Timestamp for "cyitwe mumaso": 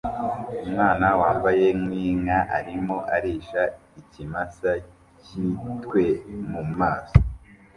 5.23-7.17